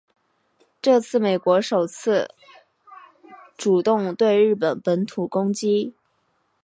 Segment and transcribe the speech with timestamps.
[0.81, 2.27] 这是美国首次
[3.55, 5.93] 主动对日本本土攻击。